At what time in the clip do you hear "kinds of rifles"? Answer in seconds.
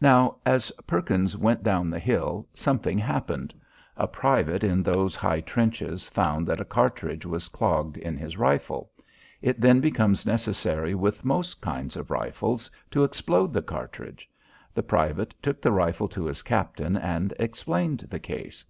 11.60-12.70